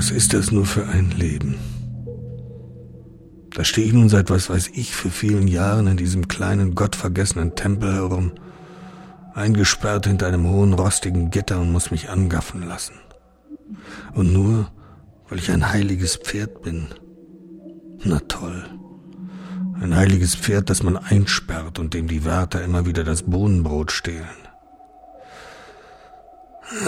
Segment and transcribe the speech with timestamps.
[0.00, 1.56] Was ist das nur für ein Leben?
[3.50, 7.54] Da stehe ich nun seit was weiß ich für vielen Jahren in diesem kleinen, gottvergessenen
[7.54, 8.32] Tempel herum,
[9.34, 12.94] eingesperrt hinter einem hohen, rostigen Gitter und muss mich angaffen lassen.
[14.14, 14.70] Und nur,
[15.28, 16.86] weil ich ein heiliges Pferd bin.
[18.02, 18.64] Na toll.
[19.82, 24.24] Ein heiliges Pferd, das man einsperrt und dem die Wärter immer wieder das Bohnenbrot stehlen.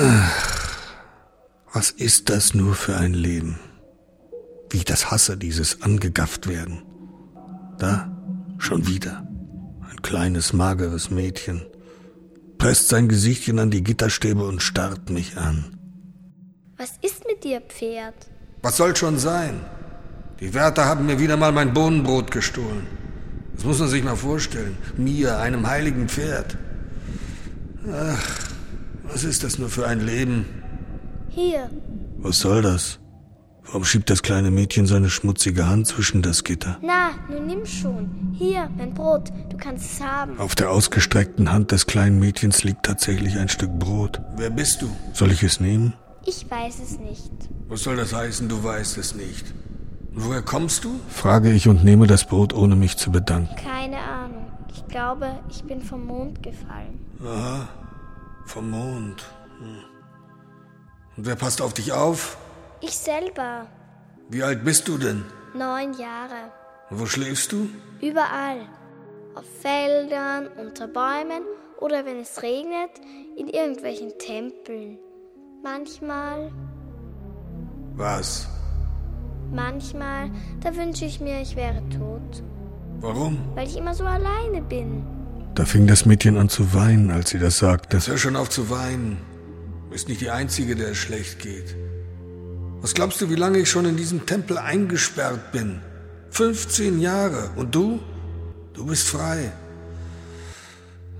[0.00, 0.51] Ach,
[1.72, 3.58] was ist das nur für ein Leben?
[4.70, 6.82] Wie ich das hasse, dieses angegafft werden.
[7.78, 8.16] Da,
[8.58, 9.26] schon wieder.
[9.90, 11.62] Ein kleines, mageres Mädchen
[12.58, 15.76] presst sein Gesichtchen an die Gitterstäbe und starrt mich an.
[16.76, 18.14] Was ist mit dir, Pferd?
[18.62, 19.60] Was soll schon sein?
[20.38, 22.86] Die Wärter haben mir wieder mal mein Bohnenbrot gestohlen.
[23.56, 24.76] Das muss man sich mal vorstellen.
[24.96, 26.56] Mir, einem heiligen Pferd.
[27.92, 28.28] Ach,
[29.04, 30.61] was ist das nur für ein Leben?
[31.34, 31.70] Hier.
[32.18, 32.98] Was soll das?
[33.64, 36.78] Warum schiebt das kleine Mädchen seine schmutzige Hand zwischen das Gitter?
[36.82, 38.34] Na, nun nimm schon.
[38.36, 39.32] Hier, mein Brot.
[39.48, 40.38] Du kannst es haben.
[40.38, 44.20] Auf der ausgestreckten Hand des kleinen Mädchens liegt tatsächlich ein Stück Brot.
[44.36, 44.90] Wer bist du?
[45.14, 45.94] Soll ich es nehmen?
[46.26, 47.32] Ich weiß es nicht.
[47.68, 49.54] Was soll das heißen, du weißt es nicht?
[50.14, 51.00] Und woher kommst du?
[51.08, 53.56] frage ich und nehme das Brot, ohne mich zu bedanken.
[53.56, 54.46] Keine Ahnung.
[54.74, 57.00] Ich glaube, ich bin vom Mond gefallen.
[57.24, 57.68] Aha,
[58.44, 59.24] vom Mond.
[59.60, 59.91] Hm.
[61.16, 62.38] Und wer passt auf dich auf?
[62.80, 63.66] Ich selber.
[64.28, 65.24] Wie alt bist du denn?
[65.54, 66.50] Neun Jahre.
[66.90, 67.68] Und wo schläfst du?
[68.00, 68.60] Überall.
[69.34, 71.42] Auf Feldern, unter Bäumen
[71.80, 72.90] oder wenn es regnet,
[73.36, 74.98] in irgendwelchen Tempeln.
[75.62, 76.50] Manchmal.
[77.94, 78.48] Was?
[79.52, 80.30] Manchmal,
[80.60, 82.42] da wünsche ich mir, ich wäre tot.
[83.00, 83.38] Warum?
[83.54, 85.04] Weil ich immer so alleine bin.
[85.54, 87.98] Da fing das Mädchen an zu weinen, als sie das sagte.
[87.98, 89.18] Jetzt hör schon auf zu weinen.
[89.92, 91.76] Du bist nicht die Einzige, der es schlecht geht.
[92.80, 95.82] Was glaubst du, wie lange ich schon in diesem Tempel eingesperrt bin?
[96.30, 97.50] 15 Jahre.
[97.56, 98.00] Und du?
[98.72, 99.52] Du bist frei.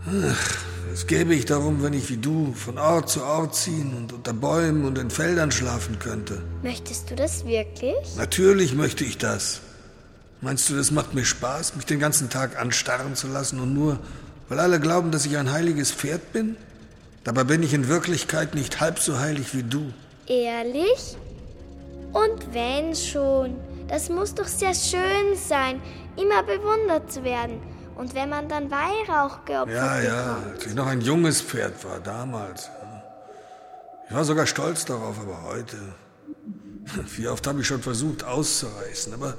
[0.07, 0.57] Ach,
[0.91, 4.33] was gäbe ich darum, wenn ich wie du von Ort zu Ort ziehen und unter
[4.33, 6.43] Bäumen und in Feldern schlafen könnte?
[6.63, 8.17] Möchtest du das wirklich?
[8.17, 9.61] Natürlich möchte ich das.
[10.41, 13.99] Meinst du, das macht mir Spaß, mich den ganzen Tag anstarren zu lassen und nur,
[14.49, 16.57] weil alle glauben, dass ich ein heiliges Pferd bin?
[17.25, 19.93] Dabei bin ich in Wirklichkeit nicht halb so heilig wie du.
[20.27, 21.17] Ehrlich?
[22.13, 23.57] Und wenn schon,
[23.89, 25.81] das muss doch sehr schön sein,
[26.17, 27.61] immer bewundert zu werden.
[27.97, 32.01] Und wenn man dann Weihrauch geopfert Ja, ja, als ich noch ein junges Pferd war,
[32.01, 32.71] damals.
[34.09, 35.77] Ich war sogar stolz darauf, aber heute.
[37.17, 39.35] Wie oft habe ich schon versucht auszureißen, aber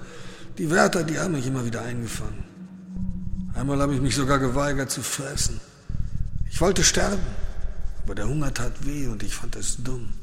[0.57, 2.43] die Wärter, die haben mich immer wieder eingefangen.
[3.55, 5.59] Einmal habe ich mich sogar geweigert zu fressen.
[6.49, 7.21] Ich wollte sterben,
[8.03, 10.13] aber der Hunger tat weh und ich fand es dumm.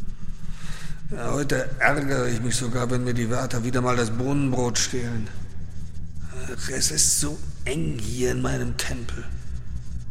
[1.11, 5.29] Ja, heute ärgere ich mich sogar, wenn mir die Wärter wieder mal das Bohnenbrot stehlen.
[6.47, 9.25] Ach, es ist so eng hier in meinem Tempel.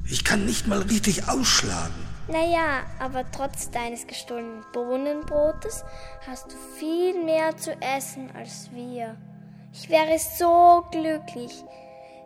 [0.05, 2.09] Ich kann nicht mal richtig ausschlagen.
[2.27, 5.83] Naja, aber trotz deines gestohlenen Bohnenbrotes
[6.27, 9.15] hast du viel mehr zu essen als wir.
[9.71, 11.63] Ich wäre so glücklich,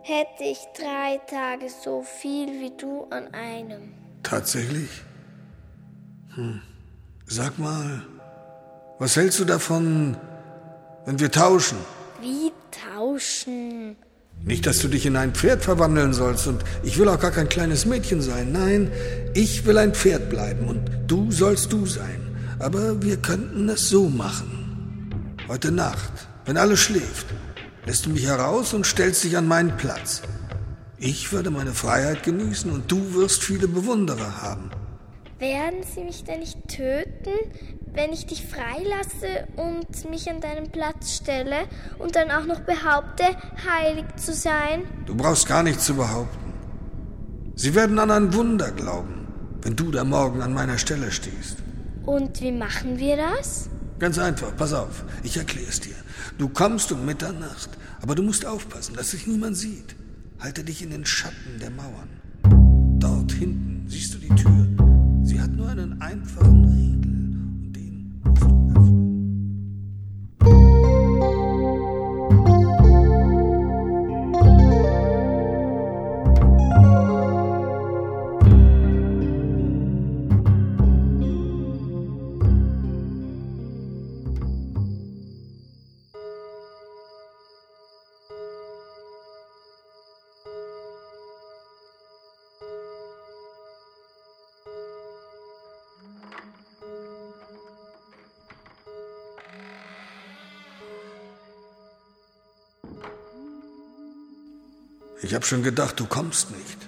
[0.02, 3.94] hätte ich drei Tage so viel wie du an einem.
[4.22, 4.90] Tatsächlich?
[6.34, 6.60] Hm.
[7.26, 8.02] Sag mal,
[8.98, 10.16] was hältst du davon,
[11.06, 11.78] wenn wir tauschen?
[12.20, 13.96] Wie tauschen?
[14.42, 17.48] Nicht, dass du dich in ein Pferd verwandeln sollst und ich will auch gar kein
[17.48, 18.52] kleines Mädchen sein.
[18.52, 18.90] Nein,
[19.34, 22.20] ich will ein Pferd bleiben und du sollst du sein.
[22.58, 25.10] Aber wir könnten es so machen.
[25.48, 26.12] Heute Nacht,
[26.44, 27.26] wenn alles schläft,
[27.86, 30.22] lässt du mich heraus und stellst dich an meinen Platz.
[30.98, 34.70] Ich würde meine Freiheit genießen und du wirst viele Bewunderer haben.
[35.38, 37.32] Werden sie mich denn nicht töten,
[37.92, 41.66] wenn ich dich freilasse und mich an deinen Platz stelle
[41.98, 43.24] und dann auch noch behaupte,
[43.68, 44.84] heilig zu sein?
[45.06, 46.52] Du brauchst gar nichts zu behaupten.
[47.56, 49.26] Sie werden an ein Wunder glauben,
[49.62, 51.58] wenn du da morgen an meiner Stelle stehst.
[52.06, 53.68] Und wie machen wir das?
[53.98, 55.94] Ganz einfach, pass auf, ich erkläre es dir.
[56.38, 57.70] Du kommst um Mitternacht,
[58.02, 59.96] aber du musst aufpassen, dass sich niemand sieht.
[60.38, 62.08] Halte dich in den Schatten der Mauern.
[62.98, 64.73] Dort hinten siehst du die Tür.
[65.64, 66.63] Nur einen einfachen
[105.24, 106.78] Ich habe schon gedacht, du kommst nicht.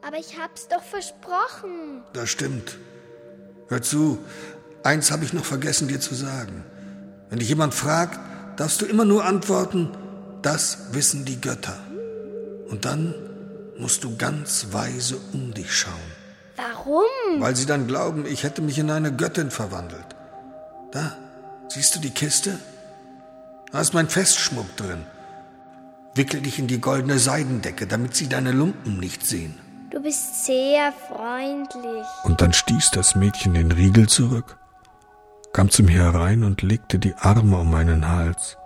[0.00, 2.02] Aber ich hab's doch versprochen.
[2.14, 2.78] Das stimmt.
[3.68, 4.18] Hör zu,
[4.82, 6.64] eins habe ich noch vergessen dir zu sagen.
[7.28, 8.18] Wenn dich jemand fragt,
[8.56, 9.90] darfst du immer nur antworten,
[10.40, 11.78] das wissen die Götter.
[12.70, 13.14] Und dann
[13.76, 15.92] musst du ganz weise um dich schauen.
[16.56, 17.04] Warum?
[17.38, 20.06] Weil sie dann glauben, ich hätte mich in eine Göttin verwandelt.
[20.90, 21.18] Da,
[21.68, 22.58] siehst du die Kiste?
[23.70, 25.04] Da ist mein Festschmuck drin.
[26.14, 29.54] Wickel dich in die goldene Seidendecke, damit sie deine Lumpen nicht sehen.
[29.90, 32.06] Du bist sehr freundlich.
[32.24, 34.58] Und dann stieß das Mädchen den Riegel zurück,
[35.52, 38.56] kam zu mir herein und legte die Arme um meinen Hals.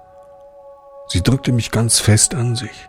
[1.09, 2.89] Sie drückte mich ganz fest an sich.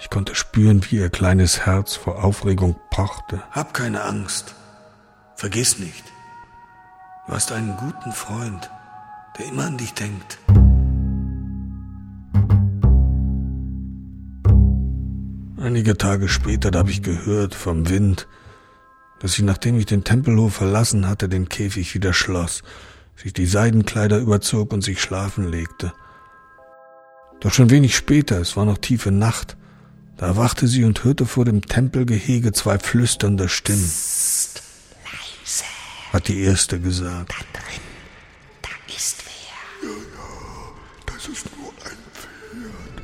[0.00, 3.42] Ich konnte spüren, wie ihr kleines Herz vor Aufregung pochte.
[3.52, 4.54] Hab keine Angst.
[5.36, 6.04] Vergiss nicht.
[7.26, 8.68] Du hast einen guten Freund,
[9.38, 10.38] der immer an dich denkt.
[15.64, 18.28] Einige Tage später, da habe ich gehört vom Wind,
[19.20, 22.62] dass sie, nachdem ich den Tempelhof verlassen hatte, den Käfig wieder schloss,
[23.16, 25.94] sich die Seidenkleider überzog und sich schlafen legte.
[27.40, 29.56] Doch schon wenig später, es war noch tiefe Nacht,
[30.18, 33.80] da erwachte sie und hörte vor dem Tempelgehege zwei flüsternde Stimmen.
[33.80, 34.62] Psst,
[35.06, 35.64] leise.
[36.12, 37.32] Hat die erste gesagt.
[37.54, 37.80] Da drin,
[38.60, 39.88] da ist wer.
[39.88, 43.02] Ja, ja, das ist nur ein Pferd.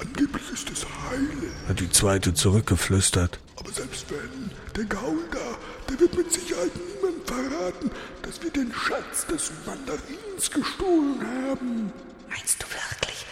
[0.00, 1.28] Angeblich ist es heil.
[1.68, 3.38] Hat die zweite zurückgeflüstert.
[3.56, 5.58] Aber selbst wenn, der Gaul da,
[5.90, 7.90] der wird mit Sicherheit niemandem verraten,
[8.22, 11.92] dass wir den Schatz des Mandarins gestohlen haben.
[12.28, 13.26] Meinst du wirklich,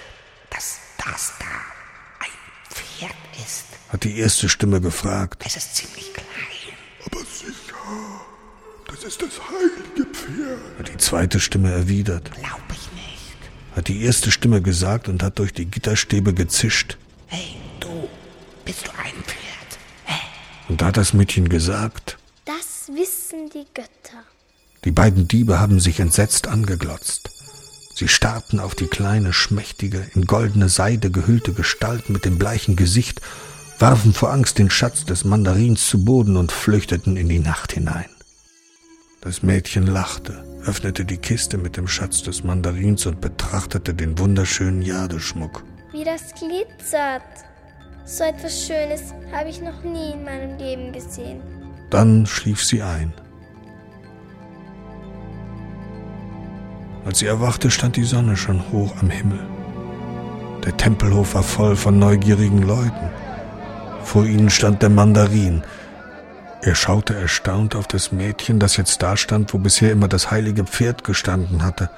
[0.50, 1.46] dass das da
[2.24, 2.30] ein
[2.70, 3.14] Pferd
[3.46, 3.64] ist?
[3.88, 5.42] Hat die erste Stimme gefragt.
[5.46, 6.26] Es ist ziemlich klein.
[7.06, 8.26] Aber sicher,
[8.88, 10.78] das ist das heilige Pferd.
[10.78, 12.30] Hat die zweite Stimme erwidert.
[12.32, 12.97] Glaub ich nicht.
[13.78, 16.98] Hat die erste Stimme gesagt und hat durch die Gitterstäbe gezischt.
[17.28, 18.08] Hey, du,
[18.64, 19.78] bist du ein Pferd?
[20.02, 20.18] Hey,
[20.68, 22.18] Und da hat das Mädchen gesagt.
[22.44, 24.24] Das wissen die Götter.
[24.84, 27.30] Die beiden Diebe haben sich entsetzt angeglotzt.
[27.94, 33.20] Sie starrten auf die kleine, schmächtige, in goldene Seide gehüllte Gestalt mit dem bleichen Gesicht,
[33.78, 38.10] warfen vor Angst den Schatz des Mandarins zu Boden und flüchteten in die Nacht hinein.
[39.20, 44.82] Das Mädchen lachte, öffnete die Kiste mit dem Schatz des Mandarins und betrachtete den wunderschönen
[44.82, 45.64] Jadeschmuck.
[45.92, 47.22] Wie das glitzert.
[48.04, 51.40] So etwas Schönes habe ich noch nie in meinem Leben gesehen.
[51.88, 53.14] Dann schlief sie ein.
[57.06, 59.40] Als sie erwachte, stand die Sonne schon hoch am Himmel.
[60.66, 63.10] Der Tempelhof war voll von neugierigen Leuten.
[64.04, 65.62] Vor ihnen stand der Mandarin.
[66.60, 70.64] Er schaute erstaunt auf das Mädchen, das jetzt da stand, wo bisher immer das heilige
[70.64, 71.88] Pferd gestanden hatte.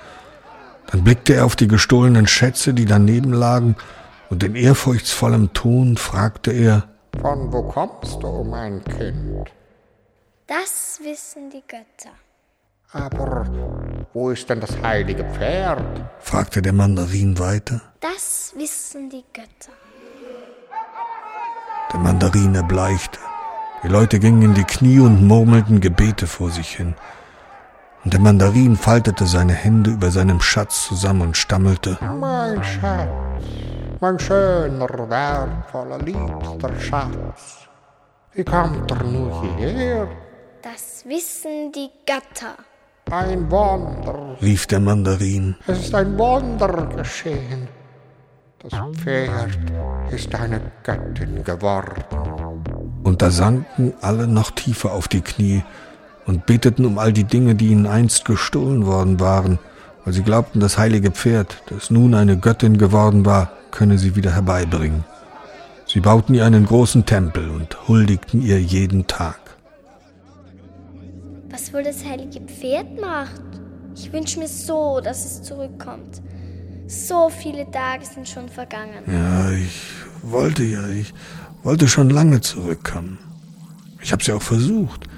[0.91, 3.77] Dann blickte er auf die gestohlenen Schätze, die daneben lagen,
[4.29, 6.85] und in ehrfurchtsvollem Ton fragte er,
[7.21, 9.51] Von wo kommst du, mein Kind?
[10.47, 12.15] Das wissen die Götter.
[12.93, 13.47] Aber
[14.13, 15.83] wo ist denn das heilige Pferd?
[16.19, 17.81] fragte der Mandarin weiter.
[18.01, 19.73] Das wissen die Götter.
[21.93, 23.19] Der Mandarin erbleichte.
[23.83, 26.95] Die Leute gingen in die Knie und murmelten Gebete vor sich hin.
[28.05, 31.99] Und der Mandarin faltete seine Hände über seinem Schatz zusammen und stammelte.
[32.19, 33.09] Mein Schatz,
[34.01, 37.69] mein schöner, wertvoller, liebster Schatz.
[38.35, 40.09] Wie kommt er nur hierher?
[40.63, 42.57] Das wissen die Götter.
[43.11, 45.57] Ein Wunder, rief der Mandarin.
[45.67, 47.67] es ist ein Wunder geschehen.
[48.59, 49.57] Das Pferd
[50.11, 52.05] ist eine Göttin geworden.
[53.11, 55.65] Und da sanken alle noch tiefer auf die Knie
[56.27, 59.59] und beteten um all die Dinge, die ihnen einst gestohlen worden waren,
[60.05, 64.31] weil sie glaubten, das heilige Pferd, das nun eine Göttin geworden war, könne sie wieder
[64.31, 65.05] herbeibringen.
[65.87, 69.41] Sie bauten ihr einen großen Tempel und huldigten ihr jeden Tag.
[71.51, 73.43] Was wohl das heilige Pferd macht?
[73.97, 76.23] Ich wünsche mir so, dass es zurückkommt.
[76.87, 79.03] So viele Tage sind schon vergangen.
[79.09, 79.83] Ja, ich
[80.23, 81.13] wollte ja, ich
[81.63, 83.19] wollte schon lange zurückkommen.
[84.03, 85.09] Ich habe sie auch versucht.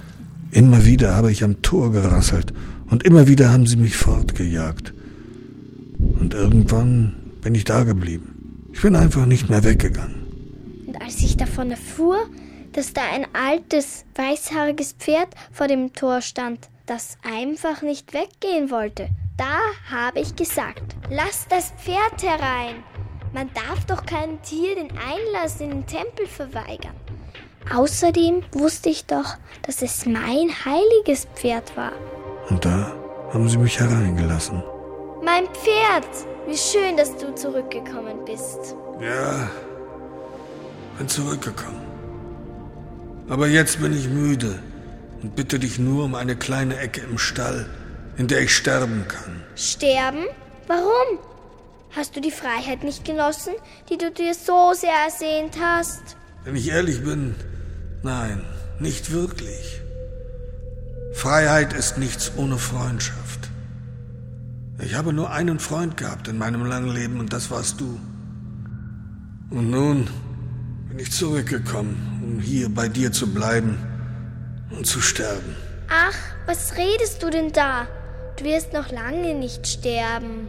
[0.51, 2.53] Immer wieder habe ich am Tor gerasselt
[2.91, 4.93] und immer wieder haben sie mich fortgejagt.
[5.99, 8.69] Und irgendwann bin ich da geblieben.
[8.73, 10.27] Ich bin einfach nicht mehr weggegangen.
[10.87, 12.19] Und als ich davon erfuhr,
[12.73, 19.09] dass da ein altes, weißhaariges Pferd vor dem Tor stand, das einfach nicht weggehen wollte,
[19.37, 19.59] da
[19.91, 22.77] habe ich gesagt, lass das Pferd herein.
[23.33, 26.95] Man darf doch keinem Tier den Einlass in den Tempel verweigern.
[27.75, 31.93] Außerdem wusste ich doch, dass es mein heiliges Pferd war.
[32.51, 32.93] Und da
[33.33, 34.63] haben sie mich hereingelassen.
[35.25, 36.07] Mein Pferd!
[36.47, 38.75] Wie schön, dass du zurückgekommen bist.
[39.01, 39.49] Ja,
[40.99, 41.81] bin zurückgekommen.
[43.29, 44.59] Aber jetzt bin ich müde
[45.23, 47.67] und bitte dich nur um eine kleine Ecke im Stall,
[48.17, 49.43] in der ich sterben kann.
[49.55, 50.25] Sterben?
[50.67, 51.19] Warum?
[51.95, 53.53] Hast du die Freiheit nicht genossen,
[53.91, 56.17] die du dir so sehr ersehnt hast?
[56.43, 57.35] Wenn ich ehrlich bin,
[58.03, 58.43] nein,
[58.81, 59.83] nicht wirklich.
[61.13, 63.51] Freiheit ist nichts ohne Freundschaft.
[64.79, 68.01] Ich habe nur einen Freund gehabt in meinem langen Leben und das warst du.
[69.51, 70.09] Und nun
[70.89, 73.79] bin ich zurückgekommen, um hier bei dir zu bleiben
[74.71, 75.55] und zu sterben.
[75.89, 77.87] Ach, was redest du denn da?
[78.39, 80.49] Du wirst noch lange nicht sterben.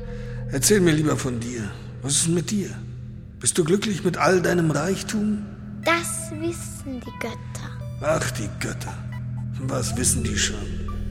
[0.53, 1.63] Erzähl mir lieber von dir.
[2.03, 2.69] Was ist mit dir?
[3.39, 5.43] Bist du glücklich mit all deinem Reichtum?
[5.83, 7.72] Das wissen die Götter.
[8.01, 8.93] Ach, die Götter.
[9.62, 10.60] Was wissen die schon?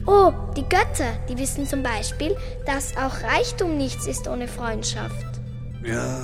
[0.05, 2.33] Oh, die Götter, die wissen zum Beispiel,
[2.65, 5.41] dass auch Reichtum nichts ist ohne Freundschaft.
[5.83, 6.21] Ja,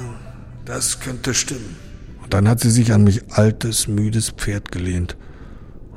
[0.64, 1.76] das könnte stimmen.
[2.24, 5.18] Und dann hat sie sich an mich altes, müdes Pferd gelehnt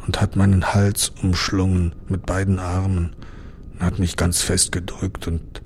[0.04, 3.14] und hat meinen Hals umschlungen mit beiden Armen
[3.74, 5.62] und hat mich ganz fest gedrückt und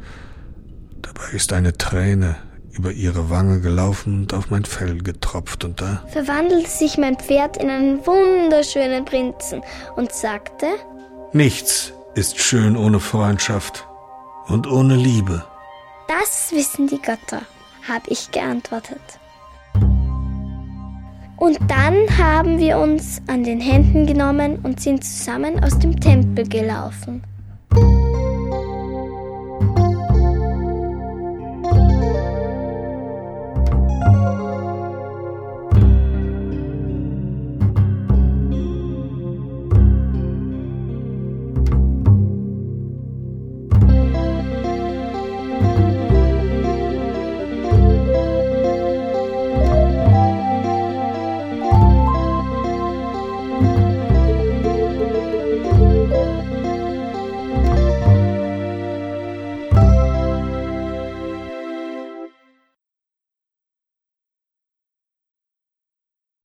[1.17, 2.37] dabei ist eine Träne
[2.73, 7.57] über ihre Wange gelaufen und auf mein Fell getropft und da verwandelte sich mein Pferd
[7.57, 9.63] in einen wunderschönen Prinzen
[9.97, 10.67] und sagte,
[11.33, 13.87] Nichts ist schön ohne Freundschaft
[14.47, 15.45] und ohne Liebe.
[16.07, 17.43] Das wissen die Götter,
[17.89, 19.01] habe ich geantwortet.
[21.39, 26.49] Und dann haben wir uns an den Händen genommen und sind zusammen aus dem Tempel
[26.49, 27.23] gelaufen.